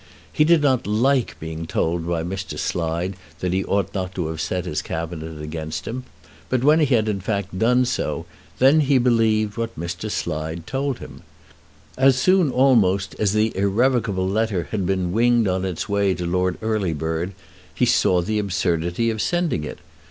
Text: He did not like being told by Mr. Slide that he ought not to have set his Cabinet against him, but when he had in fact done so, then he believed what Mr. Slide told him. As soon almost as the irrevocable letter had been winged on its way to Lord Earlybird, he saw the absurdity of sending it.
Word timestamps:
He 0.33 0.43
did 0.45 0.63
not 0.63 0.87
like 0.87 1.39
being 1.39 1.67
told 1.67 2.07
by 2.07 2.23
Mr. 2.23 2.57
Slide 2.57 3.15
that 3.39 3.53
he 3.53 3.63
ought 3.63 3.93
not 3.93 4.15
to 4.15 4.29
have 4.29 4.41
set 4.41 4.65
his 4.65 4.81
Cabinet 4.81 5.39
against 5.39 5.87
him, 5.87 6.05
but 6.49 6.63
when 6.63 6.79
he 6.79 6.87
had 6.95 7.07
in 7.07 7.19
fact 7.21 7.59
done 7.59 7.85
so, 7.85 8.25
then 8.57 8.79
he 8.79 8.97
believed 8.97 9.57
what 9.57 9.79
Mr. 9.79 10.09
Slide 10.09 10.65
told 10.65 10.97
him. 10.97 11.21
As 11.99 12.17
soon 12.19 12.49
almost 12.49 13.13
as 13.19 13.33
the 13.33 13.55
irrevocable 13.55 14.27
letter 14.27 14.69
had 14.71 14.87
been 14.87 15.11
winged 15.11 15.47
on 15.47 15.63
its 15.65 15.87
way 15.87 16.15
to 16.15 16.25
Lord 16.25 16.59
Earlybird, 16.63 17.33
he 17.71 17.85
saw 17.85 18.23
the 18.23 18.39
absurdity 18.39 19.11
of 19.11 19.21
sending 19.21 19.63
it. 19.63 19.77